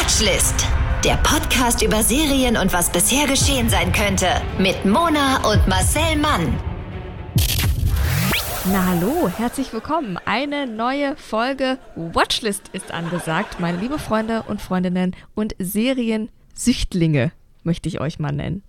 [0.00, 0.66] Watchlist.
[1.04, 4.28] Der Podcast über Serien und was bisher geschehen sein könnte.
[4.58, 6.58] Mit Mona und Marcel Mann.
[8.72, 10.18] Na hallo, herzlich willkommen.
[10.24, 18.00] Eine neue Folge Watchlist ist angesagt, meine liebe Freunde und Freundinnen und Seriensüchtlinge, möchte ich
[18.00, 18.62] euch mal nennen.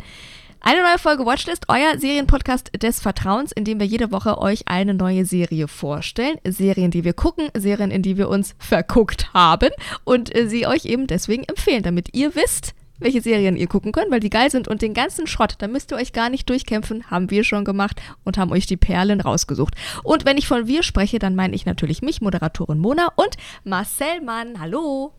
[0.63, 4.93] Eine neue Folge Watchlist, euer Serienpodcast des Vertrauens, in dem wir jede Woche euch eine
[4.93, 6.37] neue Serie vorstellen.
[6.43, 9.71] Serien, die wir gucken, Serien, in die wir uns verguckt haben
[10.03, 14.11] und äh, sie euch eben deswegen empfehlen, damit ihr wisst, welche Serien ihr gucken könnt,
[14.11, 17.09] weil die geil sind und den ganzen Schrott, da müsst ihr euch gar nicht durchkämpfen,
[17.09, 19.73] haben wir schon gemacht und haben euch die Perlen rausgesucht.
[20.03, 24.21] Und wenn ich von wir spreche, dann meine ich natürlich mich, Moderatorin Mona und Marcel
[24.21, 24.59] Mann.
[24.59, 25.11] Hallo.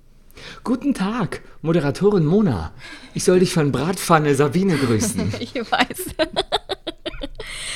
[0.65, 2.73] Guten Tag, Moderatorin Mona.
[3.15, 5.33] Ich soll dich von Bratpfanne Sabine grüßen.
[5.41, 6.15] ich weiß.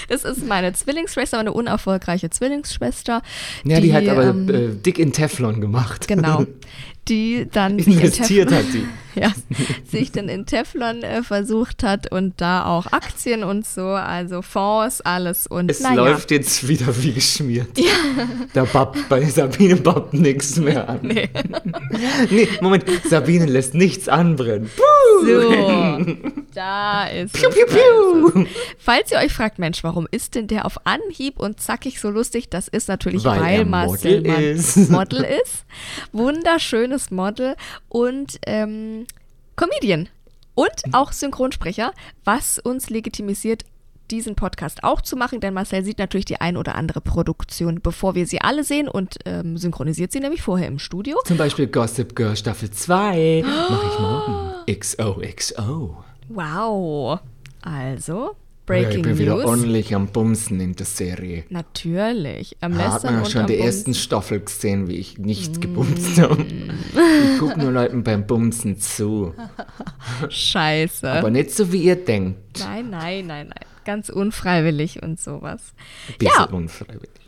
[0.08, 3.22] Das ist meine Zwillingsschwester, meine unerfolgreiche Zwillingsschwester.
[3.64, 6.08] Ja, die, die hat aber ähm, äh, dick in Teflon gemacht.
[6.08, 6.44] Genau.
[7.08, 8.84] Die dann investiert hat die.
[9.16, 9.32] Ja,
[9.90, 15.00] sich dann in Teflon äh, versucht hat und da auch Aktien und so, also Fonds,
[15.00, 16.36] alles und Es läuft ja.
[16.36, 17.78] jetzt wieder wie geschmiert.
[17.78, 17.86] Ja.
[18.52, 21.00] Da babbt bei Sabine babbt nichts mehr an.
[21.02, 21.28] Nee.
[22.30, 24.70] nee, Moment, Sabine lässt nichts anbrennen.
[24.76, 25.26] Puh.
[25.26, 26.16] So,
[26.54, 28.46] da ist piu, piu, piu.
[28.78, 32.50] Falls ihr euch fragt, Mensch, warum ist denn der auf Anhieb und zackig so lustig?
[32.50, 34.90] Das ist natürlich, weil, weil Marcel Model ist.
[34.90, 35.64] Model ist.
[36.12, 37.56] Wunderschönes Model
[37.88, 39.05] und ähm,
[39.56, 40.08] Comedian
[40.54, 41.92] und auch Synchronsprecher,
[42.24, 43.64] was uns legitimisiert,
[44.10, 48.14] diesen Podcast auch zu machen, denn Marcel sieht natürlich die ein oder andere Produktion, bevor
[48.14, 51.18] wir sie alle sehen und ähm, synchronisiert sie nämlich vorher im Studio.
[51.24, 53.72] Zum Beispiel Gossip Girl Staffel 2 oh.
[53.72, 54.52] mache ich morgen.
[54.80, 56.04] XOXO.
[56.28, 57.20] Wow.
[57.62, 59.18] Also, Breaking ja, ich bin News.
[59.20, 61.44] wieder ordentlich am Bumsen in der Serie.
[61.50, 62.56] Natürlich.
[62.60, 65.60] Am Hat man ja schon die ersten Staffel gesehen, wie ich nichts mm.
[65.60, 66.44] gebumst habe.
[66.44, 69.34] Ich gucke nur Leuten beim Bumsen zu.
[70.28, 71.08] Scheiße.
[71.08, 72.58] Aber nicht so, wie ihr denkt.
[72.58, 73.66] Nein, nein, nein, nein.
[73.84, 75.72] Ganz unfreiwillig und sowas.
[76.08, 76.44] Ein bisschen ja.
[76.46, 77.25] unfreiwillig.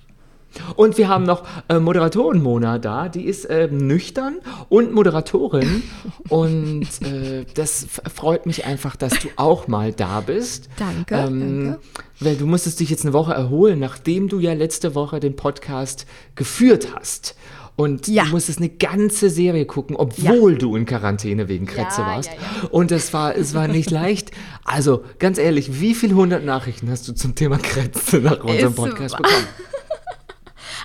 [0.77, 4.39] Und wir haben noch äh, Moderatorin Mona da, die ist äh, nüchtern
[4.69, 5.83] und Moderatorin.
[6.29, 10.69] und äh, das freut mich einfach, dass du auch mal da bist.
[10.79, 11.79] Danke, ähm, danke.
[12.21, 16.07] Weil du musstest dich jetzt eine Woche erholen, nachdem du ja letzte Woche den Podcast
[16.35, 17.37] geführt hast.
[17.79, 18.25] Und ja.
[18.25, 20.59] du musstest eine ganze Serie gucken, obwohl ja.
[20.59, 22.31] du in Quarantäne wegen Kretze ja, warst.
[22.73, 24.33] Und es war, es war nicht leicht.
[24.65, 29.17] Also, ganz ehrlich, wie viele hundert Nachrichten hast du zum Thema Kretze nach unserem Podcast
[29.17, 29.47] bekommen?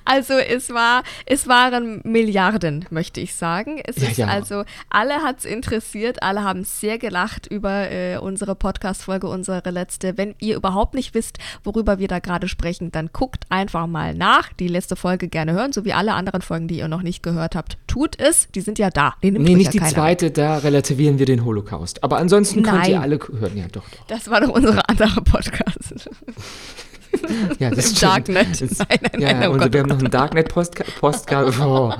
[0.06, 3.82] Also es war, es waren Milliarden, möchte ich sagen.
[3.86, 4.28] Es ja, ist ja.
[4.28, 10.18] also, alle hat es interessiert, alle haben sehr gelacht über äh, unsere Podcast-Folge, unsere letzte.
[10.18, 14.52] Wenn ihr überhaupt nicht wisst, worüber wir da gerade sprechen, dann guckt einfach mal nach.
[14.54, 17.56] Die letzte Folge gerne hören, so wie alle anderen Folgen, die ihr noch nicht gehört
[17.56, 17.78] habt.
[17.88, 19.14] Tut es, die sind ja da.
[19.22, 20.38] nee, nicht ja die zweite, mit.
[20.38, 22.04] da relativieren wir den Holocaust.
[22.04, 22.74] Aber ansonsten Nein.
[22.74, 23.58] könnt ihr alle hören.
[23.58, 24.08] Ja, doch, doch.
[24.08, 26.10] Das war doch unsere andere Podcast.
[27.60, 28.62] ja, das Im Darknet.
[28.62, 31.54] Das, nein, nein, ja, nein, oh und wir haben noch einen Darknet-Postcard.
[31.62, 31.94] Oh.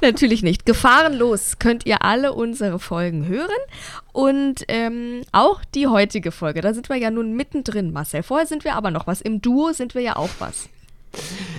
[0.00, 0.64] Natürlich nicht.
[0.64, 3.48] Gefahrenlos könnt ihr alle unsere Folgen hören
[4.12, 6.62] und ähm, auch die heutige Folge.
[6.62, 8.22] Da sind wir ja nun mittendrin, Marcel.
[8.22, 9.20] Vorher sind wir aber noch was.
[9.20, 10.68] Im Duo sind wir ja auch was.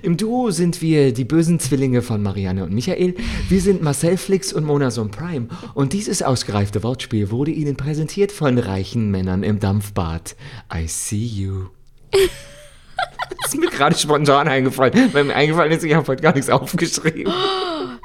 [0.02, 3.16] Im Duo sind wir die bösen Zwillinge von Marianne und Michael.
[3.50, 5.48] Wir sind Marcel Flix und Monason Prime.
[5.74, 10.36] Und dieses ausgereifte Wortspiel wurde Ihnen präsentiert von reichen Männern im Dampfbad.
[10.74, 11.68] I see you.
[12.12, 16.50] das ist mir gerade spontan eingefallen, weil mir eingefallen ist, ich habe heute gar nichts
[16.50, 17.34] aufgeschrieben.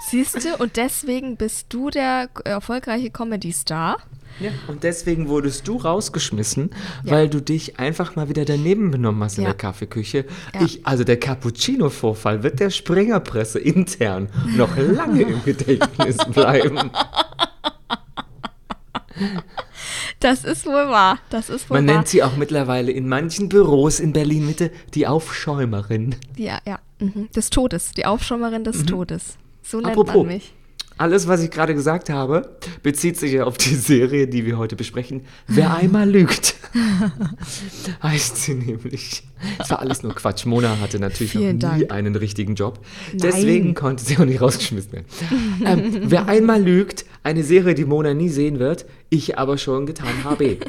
[0.08, 3.98] Siehst du, und deswegen bist du der erfolgreiche Comedy-Star.
[4.40, 6.70] Ja, und deswegen wurdest du rausgeschmissen,
[7.04, 7.12] ja.
[7.12, 9.50] weil du dich einfach mal wieder daneben benommen hast in ja.
[9.50, 10.24] der Kaffeeküche.
[10.60, 16.90] Ich, also der Cappuccino-Vorfall wird der Springerpresse intern noch lange im Gedächtnis bleiben.
[20.20, 21.18] Das ist wohl wahr.
[21.30, 21.94] Das ist wohl Man wahr.
[21.96, 26.14] nennt sie auch mittlerweile in manchen Büros in Berlin Mitte die Aufschäumerin.
[26.36, 26.78] Ja, ja.
[26.98, 27.28] Mhm.
[27.34, 27.92] Des Todes.
[27.92, 28.86] Die Aufschäumerin des mhm.
[28.86, 29.36] Todes.
[29.62, 30.54] So nennt Apropos, man mich
[30.98, 34.76] alles, was ich gerade gesagt habe, bezieht sich ja auf die Serie, die wir heute
[34.76, 35.22] besprechen.
[35.46, 36.54] Wer einmal lügt,
[38.02, 39.24] heißt sie nämlich.
[39.58, 40.46] Es war alles nur Quatsch.
[40.46, 41.92] Mona hatte natürlich Vielen noch nie Dank.
[41.92, 42.78] einen richtigen Job.
[43.08, 43.18] Nein.
[43.22, 45.06] Deswegen konnte sie auch nicht rausgeschmissen werden.
[45.64, 50.24] ähm, wer einmal lügt, eine Serie, die Mona nie sehen wird, ich aber schon getan
[50.24, 50.58] habe.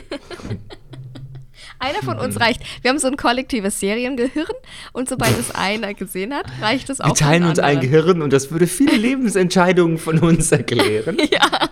[1.83, 2.61] Einer von uns reicht.
[2.81, 4.47] Wir haben so ein kollektives Seriengehirn
[4.93, 7.07] und sobald es einer gesehen hat, reicht es auch.
[7.07, 11.17] Wir teilen uns ein Gehirn und das würde viele Lebensentscheidungen von uns erklären.
[11.31, 11.49] ja.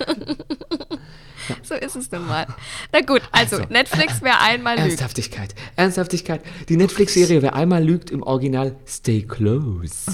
[1.63, 2.47] so ist es nun mal.
[2.91, 4.87] Na gut, also, Also, Netflix, wer einmal lügt.
[4.89, 5.55] Ernsthaftigkeit.
[5.75, 6.41] Ernsthaftigkeit.
[6.69, 10.11] Die Netflix-Serie Wer einmal lügt im Original Stay Close,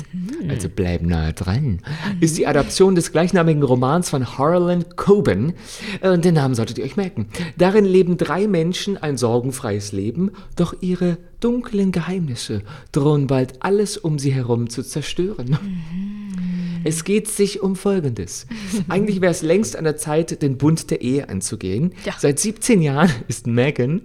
[0.50, 1.80] also bleib nahe dran,
[2.20, 5.54] ist die Adaption des gleichnamigen Romans von Harlan Coben.
[6.02, 7.28] Äh, Und den Namen solltet ihr euch merken.
[7.58, 14.18] Darin leben drei Menschen ein sorgenfreies Leben, doch ihre dunklen Geheimnisse drohen bald alles um
[14.20, 15.58] sie herum zu zerstören.
[16.88, 18.48] Es geht sich um Folgendes.
[18.88, 21.94] Eigentlich wäre es längst an der Zeit, den Bund der Ehe anzugehen.
[22.06, 22.14] Ja.
[22.18, 24.04] Seit 17 Jahren ist Megan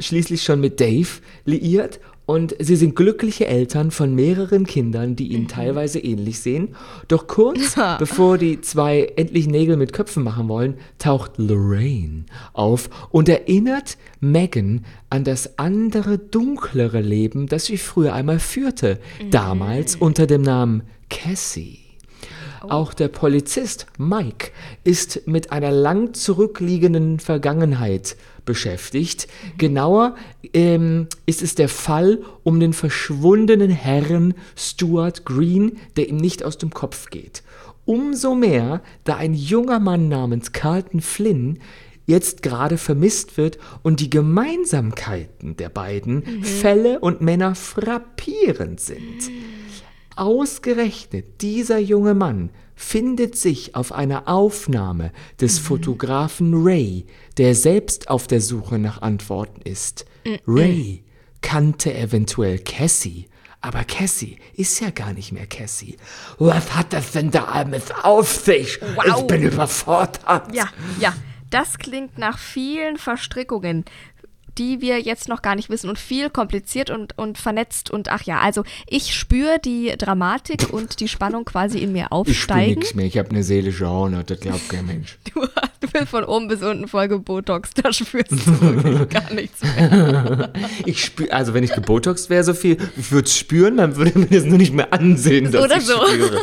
[0.00, 1.08] schließlich schon mit Dave
[1.44, 6.74] liiert und sie sind glückliche Eltern von mehreren Kindern, die ihnen teilweise ähnlich sehen.
[7.06, 13.28] Doch kurz bevor die zwei endlich Nägel mit Köpfen machen wollen, taucht Lorraine auf und
[13.28, 18.98] erinnert Megan an das andere, dunklere Leben, das sie früher einmal führte,
[19.30, 21.87] damals unter dem Namen Cassie.
[22.60, 24.50] Auch der Polizist Mike
[24.84, 29.28] ist mit einer lang zurückliegenden Vergangenheit beschäftigt.
[29.58, 30.14] Genauer
[30.54, 36.58] ähm, ist es der Fall um den verschwundenen Herrn Stuart Green, der ihm nicht aus
[36.58, 37.42] dem Kopf geht.
[37.84, 41.58] Umso mehr, da ein junger Mann namens Carlton Flynn
[42.08, 49.30] jetzt gerade vermisst wird und die Gemeinsamkeiten der beiden Fälle und Männer frappierend sind.
[50.18, 57.06] Ausgerechnet dieser junge Mann findet sich auf einer Aufnahme des Fotografen Ray,
[57.36, 60.06] der selbst auf der Suche nach Antworten ist.
[60.44, 61.04] Ray
[61.40, 63.28] kannte eventuell Cassie,
[63.60, 65.96] aber Cassie ist ja gar nicht mehr Cassie.
[66.40, 68.80] Was hat das denn da alles auf sich?
[68.96, 69.20] Wow.
[69.20, 70.52] Ich bin überfordert.
[70.52, 70.68] Ja,
[70.98, 71.14] ja,
[71.50, 73.84] das klingt nach vielen Verstrickungen,
[74.56, 78.22] die wir jetzt noch gar nicht wissen und viel kompliziert und, und vernetzt und ach
[78.22, 82.78] ja, also ich spüre die Dramatik und die Spannung quasi in mir Ich spüre aufsteigen.
[82.80, 85.18] nichts mehr, ich habe eine seelische Haut, das glaubt kein Mensch.
[85.34, 85.42] Du,
[85.86, 90.52] du bist von oben bis unten voll gebotox, da spürst du wirklich gar nichts mehr.
[90.86, 94.18] Ich spüre, also wenn ich gebotoxt wäre, so viel, ich würde es spüren, man würde
[94.18, 95.94] mir das nur nicht mehr ansehen, dass Oder ich so.
[96.06, 96.40] spüre.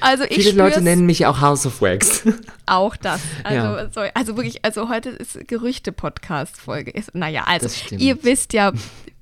[0.00, 2.22] Also ich Viele Leute nennen mich auch House of Wax.
[2.66, 3.20] auch das.
[3.44, 3.90] Also, Ja.
[3.90, 6.92] sorry, also wirklich, also heute ist Gerüchte-Podcast-Folge.
[7.12, 8.72] Naja, also ihr wisst ja,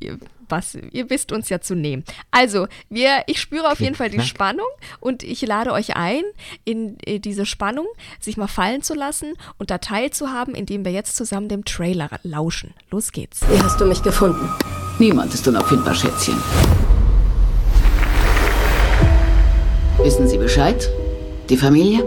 [0.00, 0.18] ihr-
[0.50, 2.04] was, ihr wisst uns ja zu nehmen.
[2.30, 4.18] Also, wir, ich spüre auf jeden Fall die.
[4.22, 4.66] Spannung
[4.98, 6.22] und ich lade euch ein,
[6.64, 7.86] in, diese Spannung
[8.18, 12.72] sich mal fallen zu lassen und da teilzuhaben, indem wir jetzt zusammen dem Trailer lauschen.
[12.90, 13.40] Los geht's.
[13.50, 14.48] Wie hast du mich gefunden?
[14.98, 16.42] Niemand ist unauffindbar, Schätzchen.
[20.02, 20.88] Wissen Sie Bescheid?
[21.48, 22.04] Die Familie?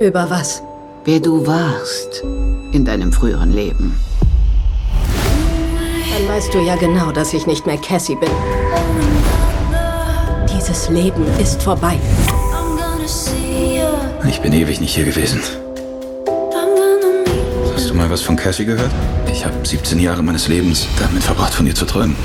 [0.00, 0.60] Über was?
[1.04, 2.24] Wer du warst
[2.72, 3.98] in deinem früheren Leben.
[6.12, 8.30] Dann weißt du ja genau, dass ich nicht mehr Cassie bin.
[10.52, 11.96] Dieses Leben ist vorbei.
[14.28, 15.40] Ich bin ewig nicht hier gewesen.
[17.74, 18.90] Hast du mal was von Cassie gehört?
[19.30, 22.16] Ich habe 17 Jahre meines Lebens damit verbracht, von ihr zu träumen.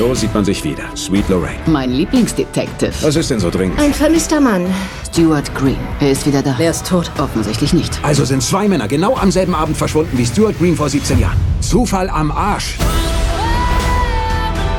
[0.00, 0.84] So sieht man sich wieder.
[0.96, 1.58] Sweet Lorraine.
[1.66, 2.90] Mein Lieblingsdetective.
[3.02, 3.78] Was ist denn so dringend?
[3.78, 4.64] Ein vermisster Mann.
[5.12, 5.76] Stuart Green.
[6.00, 6.54] Er ist wieder da.
[6.56, 7.10] Wer ist tot?
[7.18, 8.00] Offensichtlich nicht.
[8.02, 11.36] Also sind zwei Männer genau am selben Abend verschwunden wie Stuart Green vor 17 Jahren.
[11.60, 12.78] Zufall am Arsch.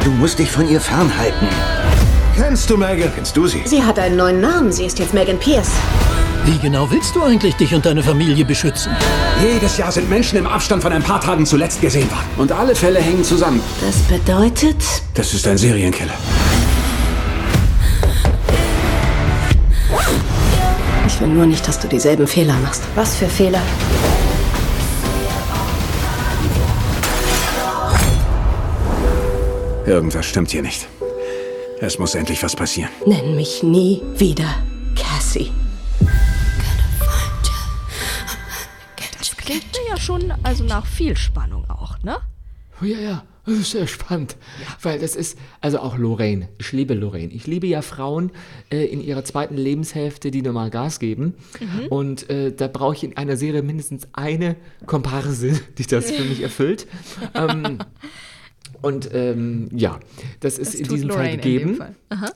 [0.03, 1.47] Du musst dich von ihr fernhalten.
[2.35, 3.12] Kennst du Megan?
[3.13, 3.62] Kennst du sie?
[3.65, 4.71] Sie hat einen neuen Namen.
[4.71, 5.69] Sie ist jetzt Megan Pierce.
[6.46, 8.92] Wie genau willst du eigentlich dich und deine Familie beschützen?
[9.42, 12.26] Jedes Jahr sind Menschen im Abstand von ein paar Tagen zuletzt gesehen worden.
[12.38, 13.62] Und alle Fälle hängen zusammen.
[13.80, 14.78] Das bedeutet,
[15.14, 16.14] Das ist ein Serienkiller.
[21.07, 22.81] ich will nur nicht, dass du dieselben Fehler machst.
[22.95, 23.62] Was für Fehler?
[29.86, 30.88] Irgendwas stimmt hier nicht.
[31.80, 32.90] Es muss endlich was passieren.
[33.06, 34.45] Nenn mich nie wieder
[34.95, 35.52] Cassie.
[39.52, 42.18] Klingt ja schon also nach viel Spannung auch, ne?
[42.81, 44.38] Oh, ja, ja, das ist sehr spannend.
[44.81, 46.48] Weil das ist, also auch Lorraine.
[46.58, 47.34] Ich liebe Lorraine.
[47.34, 48.31] Ich liebe ja Frauen
[48.72, 51.36] äh, in ihrer zweiten Lebenshälfte, die nochmal Gas geben.
[51.90, 54.56] Und äh, da brauche ich in einer Serie mindestens eine
[54.86, 56.88] Komparse, die das für mich erfüllt.
[57.34, 57.80] ähm,
[58.81, 60.00] und ähm, ja,
[60.40, 61.76] das ist Das in diesem Lorraine Fall gegeben.
[61.76, 61.95] Fall.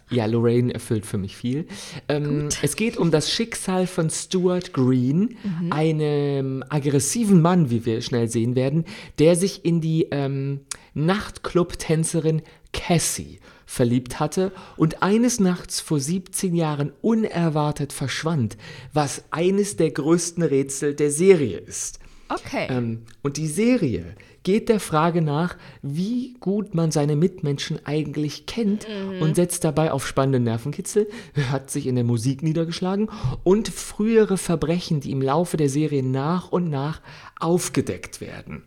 [0.09, 1.65] Ja, Lorraine erfüllt für mich viel.
[2.07, 5.71] Ähm, es geht um das Schicksal von Stuart Green, Mhm.
[5.71, 8.85] einem aggressiven Mann, wie wir schnell sehen werden,
[9.19, 10.61] der sich in die ähm,
[10.93, 12.41] Nachtclub-Tänzerin
[12.73, 18.57] Cassie verliebt hatte und eines Nachts vor 17 Jahren unerwartet verschwand,
[18.93, 21.99] was eines der größten Rätsel der Serie ist.
[22.29, 22.67] Okay.
[22.69, 28.87] Ähm, und die Serie geht der Frage nach, wie gut man seine Mitmenschen eigentlich kennt
[28.87, 29.21] Mhm.
[29.21, 31.09] und setzt dabei auf spannende Nervenkitzel,
[31.51, 33.09] hat sich in der Musik niedergeschlagen
[33.43, 37.01] und frühere Verbrechen, die im Laufe der Serie nach und nach
[37.39, 38.63] aufgedeckt werden.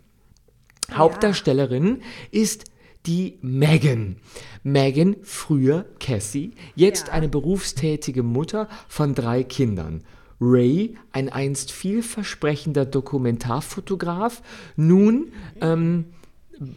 [0.92, 2.64] Hauptdarstellerin ist
[3.06, 4.16] die Megan.
[4.62, 10.02] Megan, früher Cassie, jetzt eine berufstätige Mutter von drei Kindern.
[10.40, 14.42] Ray, ein einst vielversprechender Dokumentarfotograf,
[14.76, 16.06] nun ähm,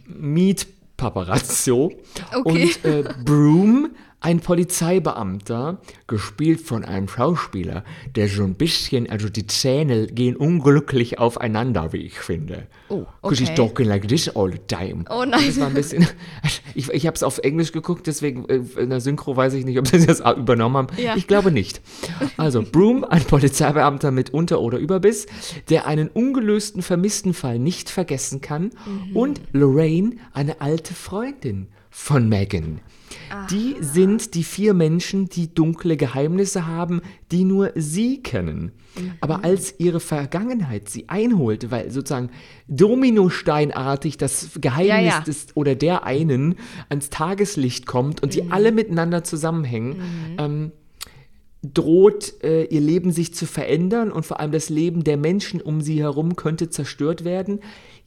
[0.06, 0.66] Meet
[0.96, 1.92] Paparazzo.
[2.32, 2.40] Okay.
[2.42, 3.90] Und äh, Broom,
[4.22, 11.18] ein Polizeibeamter, gespielt von einem Schauspieler, der so ein bisschen, also die Zähne gehen unglücklich
[11.18, 12.68] aufeinander, wie ich finde.
[12.88, 13.56] Oh, Because he's okay.
[13.56, 15.04] talking like this all the time.
[15.10, 15.44] Oh nein.
[15.46, 16.06] Das war ein bisschen,
[16.74, 19.78] ich, ich habe es auf Englisch geguckt, deswegen äh, in der Synchro weiß ich nicht,
[19.78, 20.86] ob sie das übernommen haben.
[20.96, 21.16] Ja.
[21.16, 21.80] Ich glaube nicht.
[22.36, 25.26] Also Broom, ein Polizeibeamter mit Unter- oder Überbiss,
[25.68, 28.70] der einen ungelösten Vermisstenfall nicht vergessen kann.
[28.86, 29.16] Mhm.
[29.16, 32.80] Und Lorraine, eine alte Freundin von Megan.
[33.50, 38.72] Die sind die vier Menschen, die dunkle Geheimnisse haben, die nur sie kennen.
[38.96, 39.12] Mhm.
[39.20, 42.30] Aber als ihre Vergangenheit sie einholt, weil sozusagen
[42.68, 45.20] Dominosteinartig das Geheimnis Ja, ja.
[45.20, 46.56] des oder der einen
[46.88, 48.52] ans Tageslicht kommt und die Mhm.
[48.52, 49.96] alle miteinander zusammenhängen,
[50.38, 50.72] ähm,
[51.62, 55.80] droht äh, ihr Leben sich zu verändern und vor allem das Leben der Menschen um
[55.80, 57.60] sie herum könnte zerstört werden.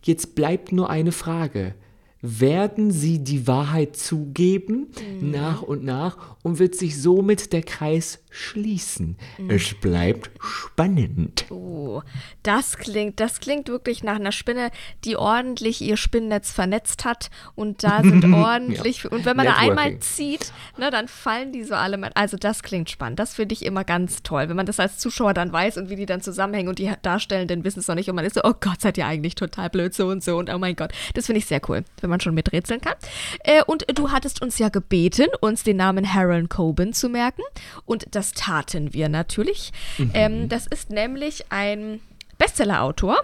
[0.04, 1.76] Jetzt bleibt nur eine Frage.
[2.22, 4.88] Werden sie die Wahrheit zugeben,
[5.22, 9.18] nach und nach, und wird sich somit der Kreis schließen?
[9.48, 11.46] Es bleibt spannend.
[11.52, 12.02] Oh,
[12.42, 14.72] das klingt, das klingt wirklich nach einer Spinne,
[15.04, 19.92] die ordentlich ihr Spinnennetz vernetzt hat und da sind ordentlich und wenn man da einmal
[19.92, 20.02] Networking.
[20.02, 22.12] zieht, ne, dann fallen die so alle mal.
[22.16, 23.20] Also das klingt spannend.
[23.20, 25.96] Das finde ich immer ganz toll, wenn man das als Zuschauer dann weiß und wie
[25.96, 28.54] die dann zusammenhängen und die Darstellenden wissen es noch nicht und man ist so, oh
[28.60, 31.40] Gott, seid ihr eigentlich total blöd so und so und oh mein Gott, das finde
[31.40, 32.96] ich sehr cool, wenn man schon miträtseln kann.
[33.44, 37.44] Äh, und du hattest uns ja gebeten, uns den Namen Harold Coben zu merken
[37.86, 39.72] und das taten wir natürlich.
[40.14, 42.00] Ähm, das ist nämlich ein
[42.38, 43.18] Bestseller-Autor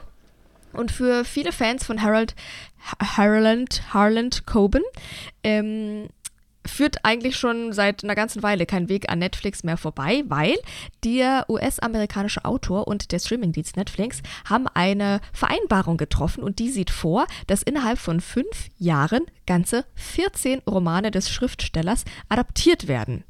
[0.74, 2.36] und für viele Fans von Harold
[3.00, 4.84] Harland, Harland Coben
[5.44, 6.10] ähm,
[6.66, 10.56] führt eigentlich schon seit einer ganzen Weile kein Weg an Netflix mehr vorbei, weil
[11.04, 17.26] der US-amerikanische Autor und der Streamingdienst Netflix haben eine Vereinbarung getroffen und die sieht vor,
[17.48, 23.24] dass innerhalb von fünf Jahren ganze 14 Romane des Schriftstellers adaptiert werden.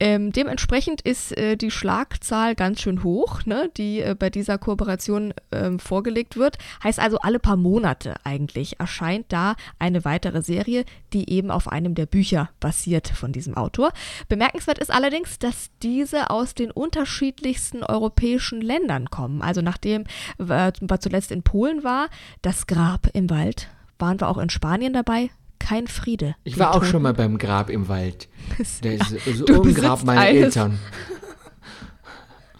[0.00, 5.34] Ähm, dementsprechend ist äh, die Schlagzahl ganz schön hoch, ne, die äh, bei dieser Kooperation
[5.50, 6.58] ähm, vorgelegt wird.
[6.84, 11.94] Heißt also, alle paar Monate eigentlich erscheint da eine weitere Serie, die eben auf einem
[11.94, 13.92] der Bücher basiert von diesem Autor.
[14.28, 19.42] Bemerkenswert ist allerdings, dass diese aus den unterschiedlichsten europäischen Ländern kommen.
[19.42, 20.04] Also nachdem
[20.38, 22.08] äh, zuletzt in Polen war,
[22.42, 25.30] das Grab im Wald, waren wir auch in Spanien dabei.
[25.58, 26.36] Kein Friede.
[26.44, 28.28] Ich war auch schon mal beim Grab im Wald.
[28.82, 30.26] Der ist so ein Grab meiner.
[30.28, 30.78] Eltern.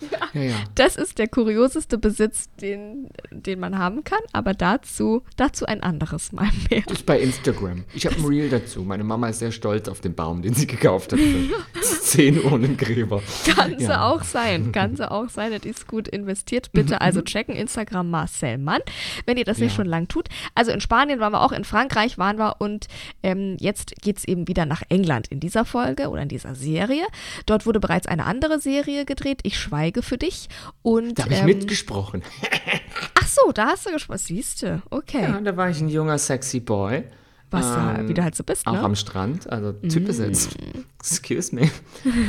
[0.00, 0.54] Ja, ja.
[0.74, 6.32] Das ist der kurioseste Besitz, den, den man haben kann, aber dazu, dazu ein anderes
[6.32, 6.82] Mal mehr.
[6.86, 7.84] Das ist bei Instagram.
[7.94, 8.82] Ich habe ein Reel dazu.
[8.82, 13.22] Meine Mama ist sehr stolz auf den Baum, den sie gekauft hat für 10 Urnengräber.
[13.54, 14.72] Kann sie auch sein.
[14.72, 15.52] Kann sie auch sein.
[15.52, 16.72] Das ist gut investiert.
[16.72, 18.80] Bitte also checken Instagram Marcel Mann,
[19.26, 20.28] wenn ihr das nicht schon lang tut.
[20.54, 22.86] Also in Spanien waren wir auch, in Frankreich waren wir und
[23.22, 27.04] ähm, jetzt geht es eben wieder nach England in dieser Folge oder in dieser Serie.
[27.46, 29.40] Dort wurde bereits eine andere Serie gedreht.
[29.42, 30.48] Ich schweige für dich.
[30.82, 32.22] Und Da habe ich ähm, mitgesprochen.
[33.14, 34.18] ach so, da hast du gesprochen.
[34.18, 35.22] Siehst du, okay.
[35.22, 37.04] Ja, da war ich ein junger, sexy Boy.
[37.50, 38.82] Was du, wie du halt so bist, Auch ne?
[38.82, 40.54] am Strand, also typbesetzt.
[41.00, 41.70] Excuse me.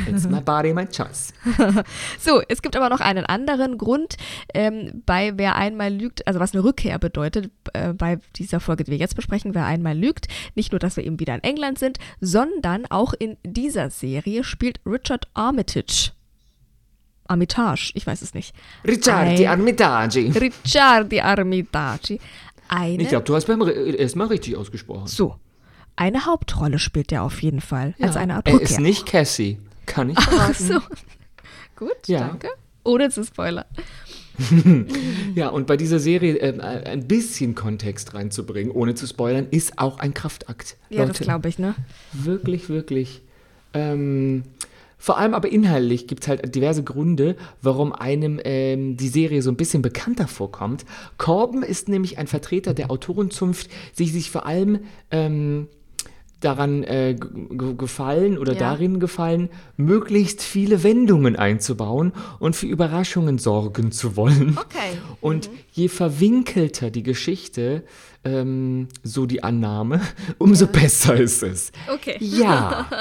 [0.08, 1.34] It's my body, my choice.
[2.20, 4.16] So, es gibt aber noch einen anderen Grund,
[4.54, 8.92] ähm, bei Wer einmal lügt, also was eine Rückkehr bedeutet, äh, bei dieser Folge, die
[8.92, 10.28] wir jetzt besprechen, Wer einmal lügt.
[10.56, 14.80] Nicht nur, dass wir eben wieder in England sind, sondern auch in dieser Serie spielt
[14.86, 16.12] Richard Armitage.
[17.30, 18.54] Armitage, ich weiß es nicht.
[18.88, 20.30] Ricciardi Ein- Armitaggi.
[20.32, 22.20] Ricciardi Armitage.
[22.68, 25.08] Eine, Ich glaube, du hast beim erstmal richtig ausgesprochen.
[25.08, 25.36] so,
[25.96, 29.58] eine Hauptrolle spielt er auf jeden Fall, als eine Art er ist nicht Cassie.
[29.86, 30.80] Kann ich Ach so.
[31.76, 32.28] Gut, Ja.
[32.28, 32.50] danke.
[32.84, 33.66] Ohne zu spoilern.
[35.36, 40.00] Ja, und bei dieser Serie ähm, ein bisschen Kontext reinzubringen, ohne zu spoilern, ist auch
[40.00, 40.78] ein Kraftakt.
[40.90, 41.76] Ja, das Leute, glaube ich, ne?
[42.14, 43.22] Wirklich, wirklich.
[43.74, 44.44] Ähm,
[45.02, 49.50] vor allem aber inhaltlich gibt es halt diverse Gründe, warum einem ähm, die Serie so
[49.50, 50.86] ein bisschen bekannter vorkommt.
[51.18, 55.70] Corben ist nämlich ein Vertreter der Autorenzunft, die sich vor allem ähm,
[56.40, 57.16] daran äh,
[57.78, 58.60] gefallen oder Ja.
[58.60, 64.58] darin gefallen, möglichst viele Wendungen einzubauen und für Überraschungen sorgen zu wollen.
[64.60, 64.98] Okay.
[65.22, 67.84] Und je verwinkelter die Geschichte,
[68.24, 70.00] ähm, so die Annahme,
[70.38, 71.72] umso besser ist es.
[71.94, 72.16] Okay.
[72.20, 72.88] Ja.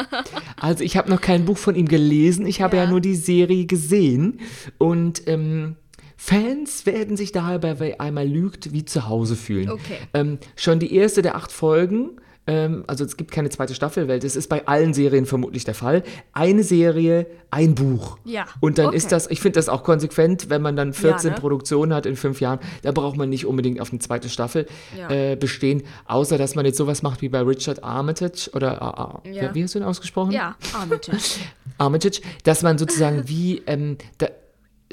[0.61, 2.91] Also ich habe noch kein Buch von ihm gelesen, ich habe ja, Ja.
[2.91, 4.41] nur die Serie gesehen
[4.79, 5.77] und ähm,
[6.17, 9.71] Fans werden sich daher bei Wer einmal lügt wie zu Hause fühlen.
[9.71, 9.99] Okay.
[10.15, 14.19] Ähm, schon die erste der acht Folgen, ähm, also es gibt keine zweite Staffel, weil
[14.19, 16.03] das ist bei allen Serien vermutlich der Fall.
[16.33, 18.19] Eine Serie, ein Buch.
[18.25, 18.97] Ja, Und dann okay.
[18.97, 21.37] ist das, ich finde das auch konsequent, wenn man dann 14 ne?
[21.39, 24.67] Produktionen hat in fünf Jahren, da braucht man nicht unbedingt auf eine zweite Staffel
[24.99, 25.11] Ja.
[25.11, 29.55] äh, bestehen, außer dass man jetzt sowas macht wie bei Richard Armitage oder äh, Ja.
[29.55, 30.33] wie hast du ihn ausgesprochen?
[30.33, 31.19] Ja, Armitage.
[31.79, 34.27] Armitage, dass man sozusagen wie, ähm, da,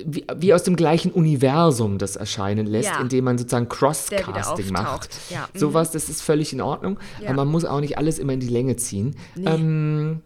[0.03, 2.99] wie, wie aus dem gleichen Universum das erscheinen lässt, Ja.
[3.01, 5.17] indem man sozusagen Crosscasting macht.
[5.29, 5.57] Ja, mhm.
[5.59, 7.27] Sowas, das ist völlig in Ordnung, Ja.
[7.29, 9.15] aber man muss auch nicht alles immer in die Länge ziehen.
[9.35, 9.45] Nee.
[9.49, 10.21] Ähm,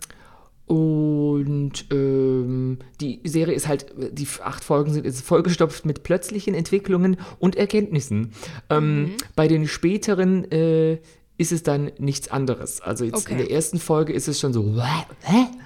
[0.66, 7.18] und ähm, die Serie ist halt, die acht Folgen sind ist vollgestopft mit plötzlichen Entwicklungen
[7.40, 8.32] und Erkenntnissen.
[8.70, 9.12] Ähm, Mhm.
[9.36, 11.00] Bei den späteren äh,
[11.40, 12.82] ist es dann nichts anderes.
[12.82, 13.48] Also jetzt in Okay.
[13.48, 14.76] der ersten Folge ist es schon so?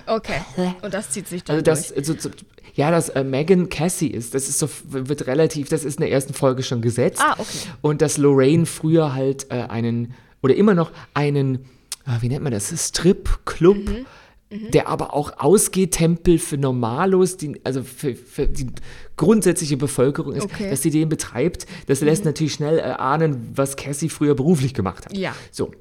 [0.07, 0.41] Okay.
[0.81, 1.97] Und das zieht sich dann Also das, durch.
[1.99, 2.29] also, so-
[2.75, 6.11] ja, dass äh, Megan Cassie ist, das ist so, wird relativ, das ist in der
[6.11, 7.21] ersten Folge schon gesetzt.
[7.21, 7.43] Ah, okay.
[7.81, 11.65] Und dass Lorraine früher halt äh, einen, oder immer noch einen,
[12.05, 14.05] ah, wie nennt man das, Strip-Club, Mhm.
[14.71, 18.67] Der aber auch Ausgehtempel für Normalos, die, also für, für die
[19.17, 20.65] grundsätzliche Bevölkerung ist, Okay.
[20.65, 20.69] Mhm.
[20.69, 21.65] dass sie den betreibt.
[21.87, 25.17] Das lässt natürlich schnell äh, ahnen, was Cassie früher beruflich gemacht hat.
[25.17, 25.35] Ja.
[25.51, 25.71] So.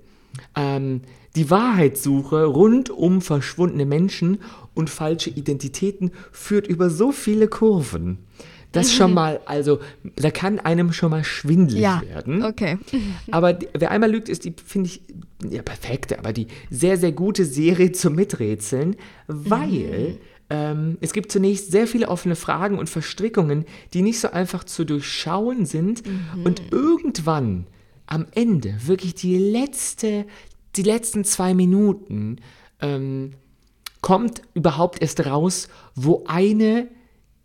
[0.57, 1.02] Ähm,
[1.35, 4.38] die Wahrheitssuche rund um verschwundene Menschen
[4.75, 8.19] und falsche Identitäten führt über so viele Kurven.
[8.73, 9.81] Das schon mal, also,
[10.17, 12.43] da kann einem schon mal schwindelig Ja, werden.
[12.45, 12.79] okay.
[13.31, 15.02] Aber die, wer einmal lügt, ist die, finde ich,
[15.49, 18.95] ja, perfekte, aber die sehr, sehr gute Serie zum Miträtseln,
[19.26, 20.19] weil
[20.50, 24.85] ähm, es gibt zunächst sehr viele offene Fragen und Verstrickungen, die nicht so einfach zu
[24.85, 26.05] durchschauen sind.
[26.45, 27.67] Und irgendwann,
[28.07, 30.26] am Ende, wirklich die letzte,
[30.76, 32.37] die letzten zwei Minuten,
[32.81, 33.33] ähm,
[34.00, 36.88] kommt überhaupt erst raus, wo eine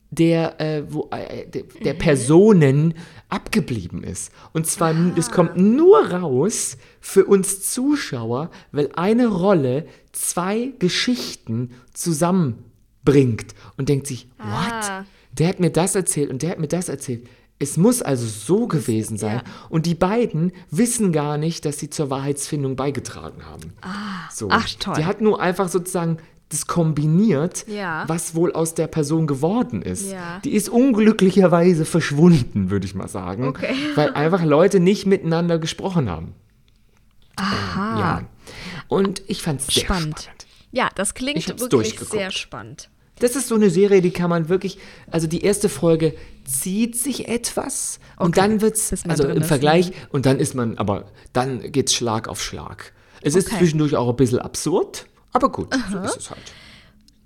[0.09, 2.93] der, äh, wo, äh, der, der Personen
[3.29, 4.31] abgeblieben ist.
[4.53, 13.53] Und zwar, es kommt nur raus für uns Zuschauer, weil eine Rolle zwei Geschichten zusammenbringt
[13.77, 14.99] und denkt sich, Ah.
[15.01, 15.05] what?
[15.37, 17.27] Der hat mir das erzählt und der hat mir das erzählt.
[17.59, 19.41] Es muss also so gewesen sein.
[19.69, 23.73] Und die beiden wissen gar nicht, dass sie zur Wahrheitsfindung beigetragen haben.
[24.31, 24.47] So.
[24.51, 24.93] Ach, toll.
[24.97, 26.17] Die hat nur einfach sozusagen
[26.49, 28.05] das kombiniert, Ja.
[28.07, 30.11] was wohl aus der Person geworden ist.
[30.11, 30.39] Ja.
[30.45, 33.45] Die ist unglücklicherweise verschwunden, würde ich mal sagen.
[33.47, 33.73] Okay.
[33.95, 36.33] Weil einfach Leute nicht miteinander gesprochen haben.
[37.35, 37.99] Aha.
[37.99, 38.21] Ja.
[38.87, 40.19] Und ich fand es sehr Spannend.
[40.21, 40.45] spannend.
[40.71, 42.89] Ja, das klingt wirklich sehr spannend.
[43.19, 44.77] Das ist so eine Serie, die kann man wirklich,
[45.09, 46.13] also die erste Folge
[46.45, 50.77] zieht sich etwas und Okay, dann wird's, also im ist, Vergleich, und dann ist man,
[50.77, 52.93] aber dann geht's Schlag auf Schlag.
[53.21, 53.57] Es ist Okay.
[53.57, 56.41] zwischendurch auch ein bisschen absurd, aber gut, so ist es halt.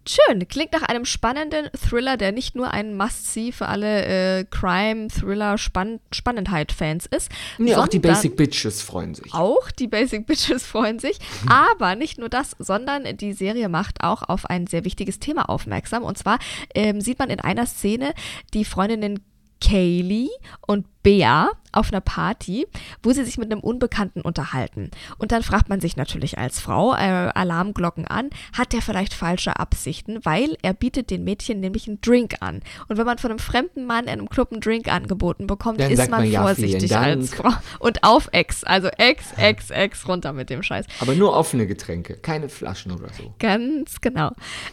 [0.08, 7.06] Schön, klingt nach einem spannenden Thriller, der nicht nur ein Must-See für alle äh, Crime-Thriller-Spannendheit-Fans
[7.06, 7.30] ist.
[7.60, 9.32] Nee, auch die Basic Bitches freuen sich.
[9.32, 11.20] Auch die Basic Bitches freuen sich.
[11.48, 16.02] Aber nicht nur das, sondern die Serie macht auch auf ein sehr wichtiges Thema aufmerksam.
[16.02, 16.40] Und zwar
[16.74, 18.16] ähm, sieht man in einer Szene
[18.56, 19.20] die Freundinnen
[19.62, 20.30] Kaylee
[20.66, 22.68] und Bea auf einer Party,
[23.02, 24.92] wo sie sich mit einem Unbekannten unterhalten.
[25.18, 26.98] Und dann fragt man sich natürlich als Frau äh,
[27.34, 32.36] Alarmglocken an, hat der vielleicht falsche Absichten, weil er bietet den Mädchen nämlich einen Drink
[32.42, 32.62] an.
[32.88, 35.92] Und wenn man von einem fremden Mann in einem Club einen Drink angeboten bekommt, Dann
[35.92, 37.34] ist man man ja, vorsichtig als.
[37.34, 37.52] Frau.
[37.80, 40.86] Und auf Ex, also Ex, Ex, Ex, runter mit dem Scheiß.
[41.00, 43.34] Aber nur offene Getränke, keine Flaschen oder so.
[43.40, 44.32] Ganz genau.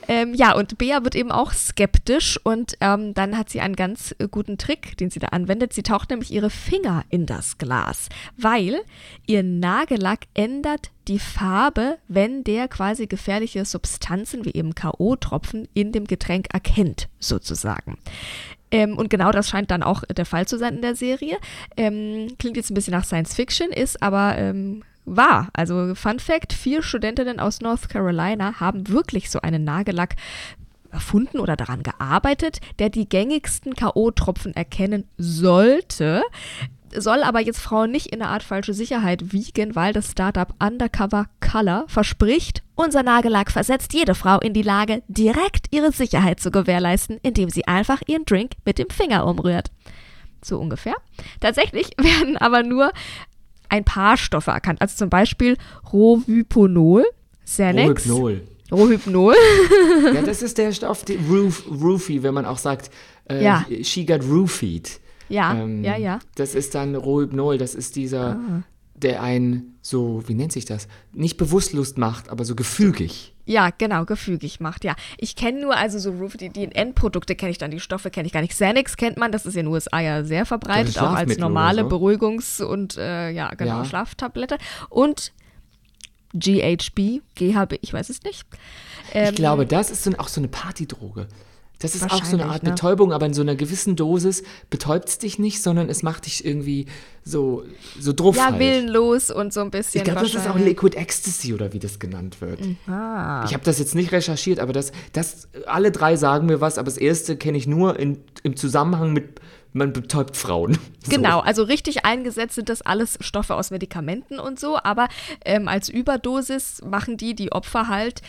[0.09, 4.15] Ähm, ja, und Bea wird eben auch skeptisch und ähm, dann hat sie einen ganz
[4.19, 5.73] äh, guten Trick, den sie da anwendet.
[5.73, 8.81] Sie taucht nämlich ihre Finger in das Glas, weil
[9.27, 16.05] ihr Nagellack ändert die Farbe, wenn der quasi gefährliche Substanzen wie eben K.O.-Tropfen in dem
[16.05, 17.97] Getränk erkennt, sozusagen.
[18.71, 21.39] Ähm, und genau das scheint dann auch der Fall zu sein in der Serie.
[21.77, 24.83] Ähm, klingt jetzt ein bisschen nach Science Fiction, ist aber ähm,
[25.17, 25.49] wahr.
[25.53, 30.17] Also Fun Fact, vier Studentinnen aus North Carolina haben wirklich so einen Nagellack
[30.91, 36.23] erfunden oder daran gearbeitet, der die gängigsten K.O.-Tropfen erkennen sollte.
[36.97, 41.27] Soll aber jetzt Frauen nicht in eine Art falsche Sicherheit wiegen, weil das Startup Undercover
[41.41, 47.19] Color verspricht, unser Nagellack versetzt jede Frau in die Lage, direkt ihre Sicherheit zu gewährleisten,
[47.23, 49.71] indem sie einfach ihren Drink mit dem Finger umrührt.
[50.43, 50.95] So ungefähr.
[51.41, 52.93] Tatsächlich werden aber nur
[53.69, 55.57] ein paar Stoffe erkannt, also zum Beispiel
[55.93, 57.05] Rohyponol,
[57.45, 58.09] Xanax.
[58.09, 58.49] Rohypnol.
[58.71, 59.35] Rohypnol.
[60.15, 62.91] ja, das ist der Stoff, die Roof, Roofie, wenn man auch sagt,
[63.31, 63.65] äh, Ja.
[63.83, 65.01] she got roofied.
[65.29, 66.19] Ja, Ähm, ja, ja.
[66.37, 68.63] Das ist dann Rohypnol, das ist dieser, Ah.
[68.95, 70.89] der einen so, wie nennt sich das?
[71.13, 73.35] Nicht bewusstlos macht, aber so gefügig.
[73.45, 74.95] Ja, genau, gefügig macht, ja.
[75.17, 78.27] Ich kenne nur, also so Roof, die, die Endprodukte kenne ich dann, die Stoffe kenne
[78.27, 78.51] ich gar nicht.
[78.53, 81.89] Xanax kennt man, das ist in den USA ja sehr verbreitet, auch als normale so.
[81.89, 83.85] Beruhigungs- und, äh, ja, genau, Ja.
[83.87, 84.59] Schlaftablette.
[84.91, 85.33] Und
[86.35, 88.45] GHB, GHB, ich weiß es nicht.
[89.13, 91.29] Ähm, Ich glaube, das ist so, auch so eine Partydroge.
[91.81, 92.71] Das ist auch so eine Art ne?
[92.71, 96.45] Betäubung, aber in so einer gewissen Dosis betäubt es dich nicht, sondern es macht dich
[96.45, 96.87] irgendwie
[97.23, 97.63] so,
[98.01, 98.59] so druff Ja, halt.
[98.59, 100.01] willenlos und so ein bisschen.
[100.01, 100.59] Ich glaube, das ist auch.
[100.59, 102.59] Liquid Ecstasy oder wie das genannt wird.
[102.89, 103.45] Ah.
[103.47, 106.87] Ich habe das jetzt nicht recherchiert, aber das, das, alle drei sagen mir was, aber
[106.87, 109.41] das erste kenne ich nur in, im Zusammenhang mit,
[109.73, 110.79] man betäubt Frauen.
[111.09, 111.17] So.
[111.17, 115.09] Genau, also richtig eingesetzt sind das alles Stoffe aus Medikamenten und so, aber
[115.43, 118.21] ähm, als Überdosis machen die die Opfer halt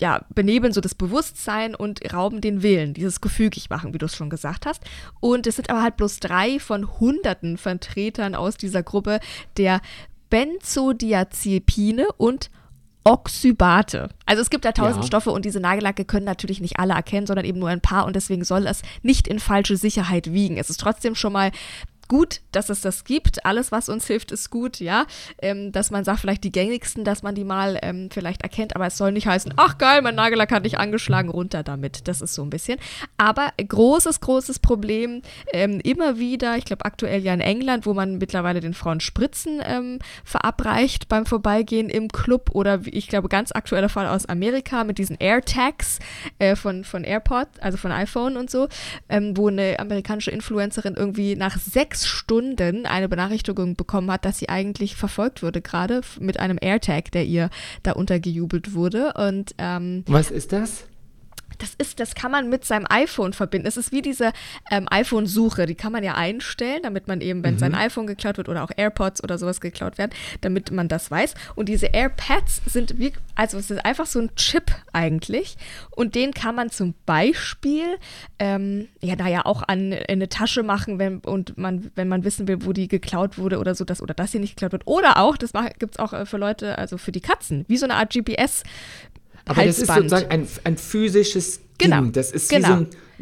[0.00, 4.16] ja, benebeln so das Bewusstsein und rauben den Willen, dieses gefügig machen, wie du es
[4.16, 4.82] schon gesagt hast.
[5.20, 9.20] Und es sind aber halt bloß drei von hunderten Vertretern aus dieser Gruppe
[9.56, 9.80] der
[10.30, 12.50] Benzodiazepine und
[13.04, 14.08] Oxybate.
[14.26, 15.06] Also es gibt da tausend Ja.
[15.06, 18.16] Stoffe und diese Nagellacke können natürlich nicht alle erkennen, sondern eben nur ein paar und
[18.16, 20.56] deswegen soll es nicht in falsche Sicherheit wiegen.
[20.56, 21.50] Es ist trotzdem schon mal
[22.08, 23.44] gut, dass es das gibt.
[23.44, 25.06] Alles, was uns hilft, ist gut, ja.
[25.40, 28.86] Ähm, dass man sagt, vielleicht die gängigsten, dass man die mal ähm, vielleicht erkennt, aber
[28.86, 32.08] es soll nicht heißen, ach geil, mein Nagellack hat dich angeschlagen, runter damit.
[32.08, 32.78] Das ist so ein bisschen.
[33.16, 38.18] Aber großes, großes Problem, ähm, immer wieder, ich glaube aktuell ja in England, wo man
[38.18, 43.88] mittlerweile den Frauen Spritzen ähm, verabreicht beim Vorbeigehen im Club oder ich glaube ganz aktueller
[43.88, 45.98] Fall aus Amerika mit diesen AirTags
[46.38, 48.68] äh, von, von AirPod, also von iPhone und so,
[49.08, 54.48] ähm, wo eine amerikanische Influencerin irgendwie nach sechs Stunden eine Benachrichtigung bekommen hat, dass sie
[54.48, 57.50] eigentlich verfolgt wurde, gerade mit einem AirTag, der ihr
[57.82, 59.12] da untergejubelt wurde.
[59.14, 60.84] Und ähm, Was ist das?
[61.58, 63.66] Das ist, das kann man mit seinem iPhone verbinden.
[63.66, 64.32] Es ist wie diese
[64.70, 68.48] ähm, iPhone-Suche, die kann man ja einstellen, damit man eben, wenn sein iPhone geklaut wird
[68.48, 71.34] oder auch AirPods oder sowas geklaut werden, damit man das weiß.
[71.54, 75.56] Und diese AirPads sind wie, also es ist einfach so ein Chip eigentlich.
[75.90, 77.98] Und den kann man zum Beispiel,
[78.38, 82.24] ähm, ja, da ja auch an in eine Tasche machen, wenn, und man, wenn man
[82.24, 84.86] wissen will, wo die geklaut wurde oder so, dass, oder dass sie nicht geklaut wird.
[84.86, 87.86] Oder auch, das gibt es auch äh, für Leute, also für die Katzen, wie so
[87.86, 88.62] eine Art GPS.
[89.46, 90.10] Aber das ist Halsband.
[90.10, 92.12] sozusagen ein, ein physisches Genau, Ding.
[92.12, 92.68] Das ist genau.
[92.68, 92.74] wie so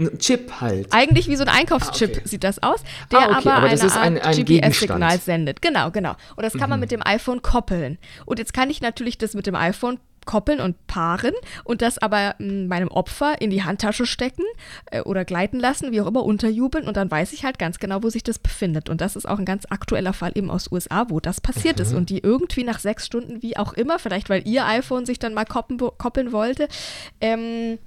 [0.06, 0.88] ein, ein Chip halt.
[0.92, 2.22] Eigentlich wie so ein Einkaufschip Ah, okay.
[2.28, 2.80] sieht das aus,
[3.11, 5.16] der Ah, okay, aber, aber das eine ist ein- ein GPS-Signal.
[5.16, 5.20] Mhm.
[5.20, 5.62] sendet.
[5.62, 6.12] Genau, genau.
[6.37, 7.98] Und das kann man mit dem iPhone koppeln.
[8.26, 12.35] Und jetzt kann ich natürlich das mit dem iPhone koppeln und paaren und das aber
[12.38, 14.44] mh, meinem Opfer in die Handtasche stecken
[14.90, 18.02] äh, oder gleiten lassen, wie auch immer, unterjubeln und dann weiß ich halt ganz genau,
[18.02, 18.88] wo sich das befindet.
[18.88, 21.94] Und das ist auch ein ganz aktueller Fall eben aus USA, wo das passiert ist
[21.94, 25.35] und die irgendwie nach sechs Stunden, wie auch immer, vielleicht weil ihr iPhone sich dann
[25.35, 26.68] mal koppeln, koppeln wollte,
[27.20, 27.78] ähm,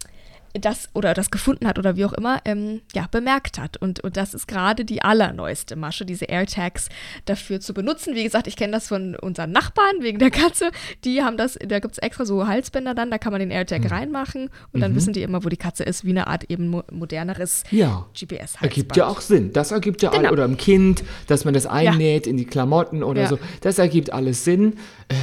[0.59, 3.77] das oder das gefunden hat oder wie auch immer, ähm, ja, bemerkt hat.
[3.77, 6.89] Und, und das ist gerade die allerneueste Masche, diese AirTags
[7.25, 8.15] dafür zu benutzen.
[8.15, 10.71] Wie gesagt, ich kenne das von unseren Nachbarn wegen der Katze.
[11.03, 13.81] Die haben das, da gibt es extra so Halsbänder dann, da kann man den AirTag
[13.83, 13.87] Mhm.
[13.87, 16.83] reinmachen und dann wissen die immer, wo die Katze ist, wie eine Art eben mo
[16.91, 18.05] moderneres Ja.
[18.13, 18.63] GPS-Halsband.
[18.63, 19.51] Ergibt ja auch Sinn.
[19.53, 20.27] Das ergibt ja Genau.
[20.27, 23.27] all, oder im Kind, dass man das einnäht in die Klamotten oder Ja.
[23.27, 23.39] so.
[23.61, 24.75] Das ergibt alles Sinn.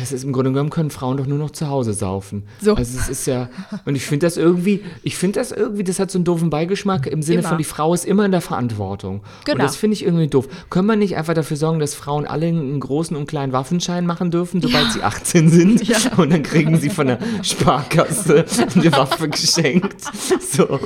[0.02, 2.44] Es ist im Grunde genommen können Frauen doch nur noch zu Hause saufen.
[2.60, 2.74] So.
[2.74, 3.48] Also es ist ja
[3.84, 7.06] und ich finde das irgendwie, ich finde das irgendwie, das hat so einen doofen Beigeschmack
[7.06, 7.48] im Sinne Immer.
[7.48, 9.20] von die Frau ist immer in der Verantwortung.
[9.20, 9.58] Und Genau.
[9.58, 10.46] das finde ich irgendwie doof.
[10.70, 14.30] Können wir nicht einfach dafür sorgen, dass Frauen alle einen großen und kleinen Waffenschein machen
[14.30, 15.82] dürfen, sobald sie 18 sind
[16.18, 19.96] und dann kriegen sie von der Sparkasse eine Waffe geschenkt.
[20.40, 20.78] So.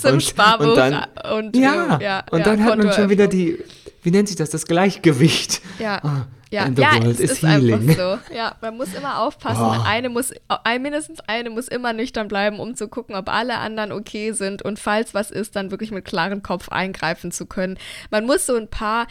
[0.00, 1.04] Zum und, Sparbuch und dann,
[1.36, 3.58] und ja, ja, und ja, dann hat man schon wieder die,
[4.02, 5.60] wie nennt sich das, das Gleichgewicht.
[5.78, 6.00] Ja.
[6.02, 7.74] Ah, Ja, and the ja world es is ist healing.
[7.74, 7.96] einfach
[8.28, 8.34] so.
[8.34, 9.62] Ja, man muss immer aufpassen.
[9.62, 9.82] Oh.
[9.86, 10.34] Eine muss,
[10.78, 14.78] mindestens eine muss immer nüchtern bleiben, um zu gucken, ob alle anderen okay sind und
[14.78, 17.78] falls was ist, dann wirklich mit klarem Kopf eingreifen zu können.
[18.10, 19.06] Man muss so ein paar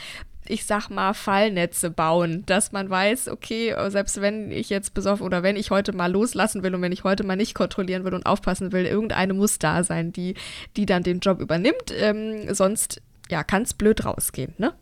[0.48, 5.44] ich sag mal, Fallnetze bauen, dass man weiß, okay, selbst wenn ich jetzt besoffen oder
[5.44, 8.26] wenn ich heute mal loslassen will und wenn ich heute mal nicht kontrollieren will und
[8.26, 10.34] aufpassen will, irgendeine muss da sein, die,
[10.76, 11.94] die dann den Job übernimmt.
[11.96, 14.74] Ähm, sonst, ja, kann es blöd rausgehen, ne?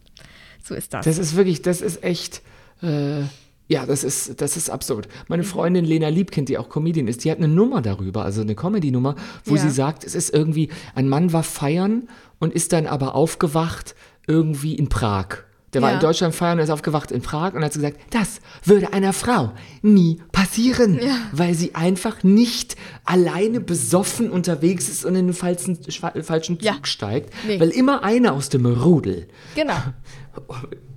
[0.69, 1.03] So ist das.
[1.05, 2.41] Das ist wirklich, das ist echt,
[2.81, 3.21] äh,
[3.67, 5.07] ja, das ist, das ist absurd.
[5.07, 5.11] Mhm.
[5.27, 8.55] Meine Freundin Lena Liebkind, die auch Comedian ist, die hat eine Nummer darüber, also eine
[8.55, 9.61] Comedy-Nummer, wo Ja.
[9.61, 12.07] sie sagt, es ist irgendwie, ein Mann war feiern
[12.39, 13.95] und ist dann aber aufgewacht
[14.27, 15.27] irgendwie in Prag.
[15.73, 15.95] Der war Ja.
[15.97, 19.51] in Deutschland feiern und ist aufgewacht in Prag und hat gesagt, das würde einer Frau
[19.83, 20.99] nie passieren,
[21.31, 25.77] weil sie einfach nicht alleine besoffen unterwegs ist und in den falschen,
[26.23, 26.77] falschen Zug Ja.
[26.81, 27.59] steigt, Nee.
[27.59, 29.77] weil immer einer aus dem Rudel genau.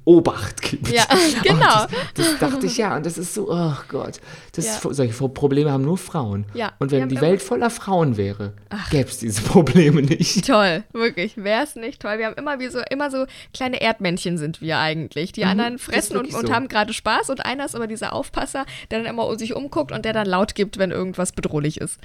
[0.04, 0.88] Obacht gibt.
[0.88, 1.04] Ja,
[1.44, 1.84] genau.
[1.84, 2.96] Und das, das, dachte ich ja.
[2.96, 4.20] Und das ist so, oh Gott.
[4.52, 4.92] Das, Ja.
[4.92, 6.44] Solche Probleme haben nur Frauen.
[6.54, 8.52] Ja, Und wenn die immer- Welt voller Frauen wäre,
[8.90, 10.46] gäbe es diese Probleme nicht.
[10.46, 11.36] Toll, wirklich.
[11.36, 12.18] Wäre es nicht toll.
[12.18, 15.32] Wir haben immer wie so, immer so kleine Erdmännchen sind wir eigentlich.
[15.32, 16.52] Die anderen fressen und, und so.
[16.52, 20.04] haben gerade Spaß und einer ist aber dieser Aufpasser, der dann immer sich umguckt und
[20.04, 21.98] der dann laut gibt, wenn irgendwas bedrohlich ist.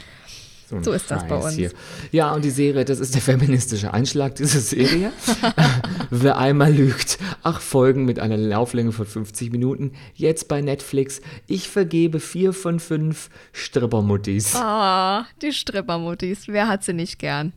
[0.75, 1.55] Ein So ist das bei Scheiß uns.
[1.55, 1.71] Hier.
[2.11, 5.11] Ja, und die Serie, das ist der feministische Einschlag dieser Serie.
[6.09, 7.17] Wer einmal lügt.
[7.43, 9.93] Acht Folgen mit einer Lauflänge von 50 Minuten.
[10.13, 11.21] Jetzt bei Netflix.
[11.47, 14.55] Ich vergebe vier von fünf Strippermuttis.
[14.55, 16.47] Ah, die Strippermuttis.
[16.47, 17.53] Wer hat sie nicht gern?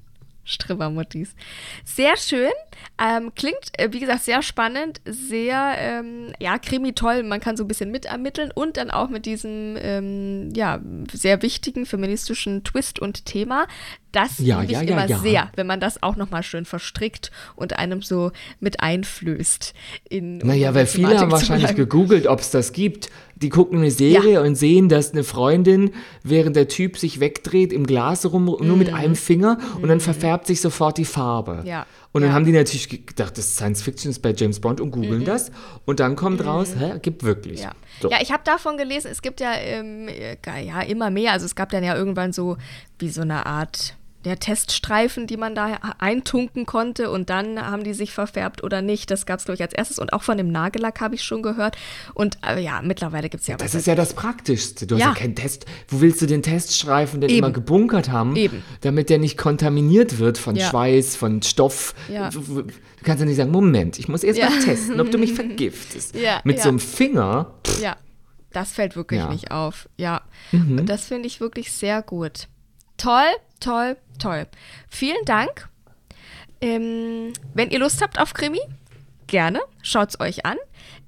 [0.51, 1.35] Strippermuttis.
[1.85, 2.51] Sehr schön.
[3.03, 7.23] Ähm, klingt, äh, wie gesagt, sehr spannend, sehr, ähm, ja, krimi toll.
[7.23, 10.81] Man kann so ein bisschen mitermitteln und dann auch mit diesem, ähm, ja,
[11.13, 13.67] sehr wichtigen feministischen Twist und Thema.
[14.13, 15.19] Das Ja, liebe ich ja, ja, immer ja.
[15.19, 19.73] sehr, wenn man das auch nochmal schön verstrickt und einem so mit einflößt.
[20.09, 23.11] In Naja, weil viele haben wahrscheinlich gegoogelt, ob es das gibt.
[23.43, 27.87] Die gucken eine Serie und sehen, dass eine Freundin, während der Typ sich wegdreht, im
[27.87, 31.61] Glas rum, nur mit einem Finger und dann verfärbt sich sofort die Farbe.
[31.63, 31.67] Mhm.
[31.67, 31.87] Ja.
[32.13, 32.35] Und dann Ja.
[32.35, 35.53] haben die natürlich gedacht, das ist Science Fiction, ist bei James Bond und googeln das.
[35.87, 37.61] Und dann kommt raus, hä, gibt wirklich.
[37.61, 37.65] Mhm.
[37.65, 37.73] Ja,
[38.03, 38.11] So.
[38.11, 41.33] ja ich habe davon gelesen, es gibt ja, ähm, äh, ja immer mehr.
[41.33, 42.57] Also es gab dann ja irgendwann so
[42.99, 47.95] wie so eine Art der Teststreifen, die man da eintunken konnte und dann haben die
[47.95, 49.11] sich verfärbt oder nicht.
[49.11, 49.99] Das gab es, glaube ich, als erstes.
[49.99, 51.77] Und auch von dem Nagellack habe ich schon gehört.
[52.13, 54.87] Und äh, ja, mittlerweile gibt es ja Das ist ja das Praktischste.
[54.87, 55.09] Du hast Ja.
[55.09, 55.65] ja keinen Test.
[55.89, 57.39] Wo willst du den Teststreifen denn Eben.
[57.39, 58.37] immer gebunkert haben?
[58.37, 58.63] Eben.
[58.83, 60.69] Damit der nicht kontaminiert wird von Ja.
[60.69, 61.95] Schweiß, von Stoff.
[62.13, 62.29] Ja.
[62.29, 62.65] Du
[63.03, 64.51] kannst ja nicht sagen, Moment, ich muss erst Ja.
[64.51, 66.15] mal testen, ob du mich vergiftest.
[66.15, 66.63] Ja, Mit ja.
[66.65, 67.55] so einem Finger.
[67.81, 67.97] Ja,
[68.53, 69.27] das fällt wirklich Ja.
[69.29, 69.33] Mhm.
[69.33, 69.89] nicht auf.
[69.97, 70.21] Ja,
[70.53, 72.49] und das finde ich wirklich sehr gut.
[72.99, 73.25] Toll,
[73.61, 74.47] toll, toll.
[74.89, 75.69] Vielen Dank.
[76.61, 78.61] Ähm, wenn ihr Lust habt auf Krimi,
[79.27, 80.57] gerne, schaut es euch an.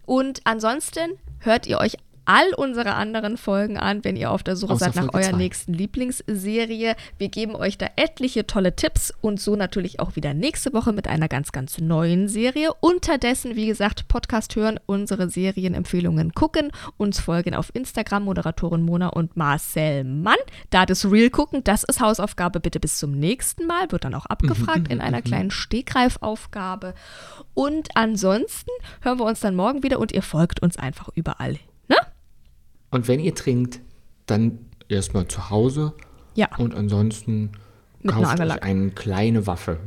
[0.06, 4.74] Und ansonsten hört ihr euch all unsere anderen Folgen an, wenn ihr auf der Suche
[4.74, 5.36] Außer seid nach Folge eurer zwei.
[5.38, 6.94] nächsten Lieblingsserie.
[7.18, 11.08] Wir geben euch da etliche tolle Tipps und so natürlich auch wieder nächste Woche mit
[11.08, 12.70] einer ganz, ganz neuen Serie.
[12.80, 19.36] Unterdessen, wie gesagt, Podcast hören, unsere Serienempfehlungen gucken, uns folgen auf Instagram, Moderatorin Mona und
[19.36, 20.36] Marcel Mann.
[20.70, 22.60] Da das Real gucken, das ist Hausaufgabe.
[22.60, 23.90] Bitte bis zum nächsten Mal.
[23.90, 26.94] Wird dann auch abgefragt in einer kleinen Stegreifaufgabe.
[27.54, 31.58] Und ansonsten hören wir uns dann morgen wieder und ihr folgt uns einfach überall.
[32.92, 33.80] Und wenn ihr trinkt,
[34.26, 35.94] dann erstmal zu Hause.
[36.34, 36.48] Ja.
[36.58, 37.52] Und ansonsten
[38.00, 39.80] Mit kauft euch eine kleine Waffe.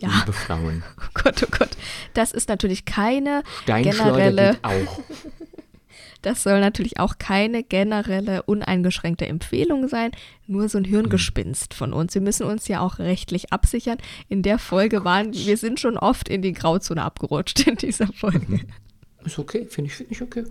[0.00, 0.08] Ja.
[0.08, 0.82] Liebe Frauen.
[0.98, 1.70] Oh Gott, oh Gott.
[2.14, 5.00] Das ist natürlich keine Steinschleuder generelle, geht auch.
[6.22, 10.12] das soll natürlich auch keine generelle, uneingeschränkte Empfehlung sein,
[10.46, 12.14] nur so ein Hirngespinst von uns.
[12.14, 13.98] Wir müssen uns ja auch rechtlich absichern.
[14.28, 18.60] In der Folge waren, wir sind schon oft in die Grauzone abgerutscht in dieser Folge.
[19.24, 20.44] Ist okay, finde ich, finde ich okay.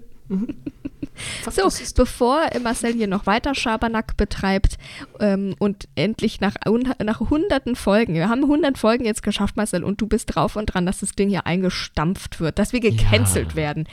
[1.50, 4.78] So, bevor Marcel hier noch weiter Schabernack betreibt
[5.20, 6.56] ähm, und endlich nach,
[7.04, 10.66] nach hunderten Folgen, wir haben 100 Folgen jetzt geschafft, Marcel, und du bist drauf und
[10.66, 13.88] dran, dass das Ding hier eingestampft wird, dass wir gecancelt werden.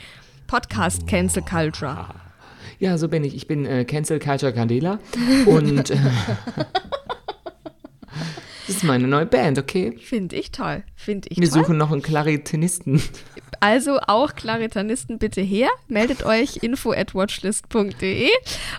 [0.47, 2.07] Podcast Cancel Culture.
[2.79, 3.35] Ja, so bin ich.
[3.35, 4.99] Ich bin äh, Cancel Culture Candela
[5.45, 5.97] und äh,
[8.73, 9.95] das ist meine neue Band, okay?
[10.01, 10.83] Finde ich toll.
[10.95, 11.61] Finde ich Wir toll.
[11.63, 13.01] suchen noch einen Klaritinisten.
[13.59, 15.69] Also auch Klaritanisten bitte her.
[15.87, 18.29] Meldet euch info at watchlist.de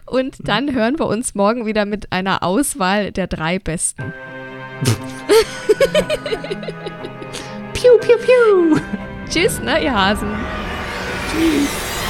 [0.06, 4.12] und dann hören wir uns morgen wieder mit einer Auswahl der drei besten.
[7.72, 8.80] Piu, piu, piu.
[9.30, 10.28] Tschüss, ne, ihr Hasen.